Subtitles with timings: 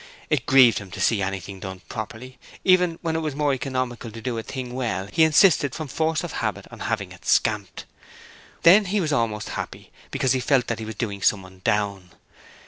[0.31, 2.39] It grieved him to see anything done properly.
[2.63, 6.23] Even when it was more economical to do a thing well, he insisted from force
[6.23, 7.85] of habit on having it scamped.
[8.63, 12.09] Then he was almost happy, because he felt that he was doing someone down.